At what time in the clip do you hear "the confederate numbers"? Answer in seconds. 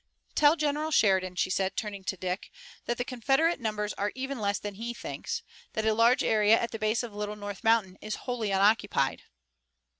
2.97-3.93